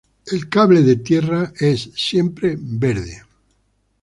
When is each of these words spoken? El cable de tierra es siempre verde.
El 0.25 0.49
cable 0.49 0.81
de 0.81 0.95
tierra 0.95 1.53
es 1.55 1.91
siempre 1.95 2.57
verde. 2.59 3.21